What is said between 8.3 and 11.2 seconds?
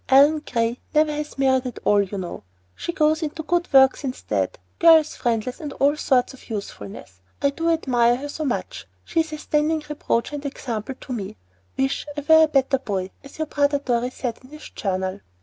much, she is a standing reproach and example to